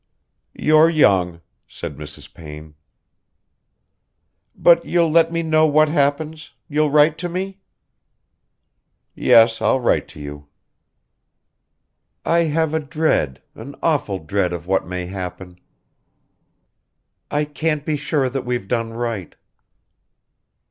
[0.55, 2.33] "You're young," said Mrs.
[2.33, 2.73] Payne.
[4.55, 7.59] "But you'll let me know what happens, you'll write to me?"
[9.13, 10.47] "Yes, I'll write to you."
[12.25, 15.59] "I have a dread, an awful dread of what may happen.
[17.29, 19.35] I can't be sure that we've done right."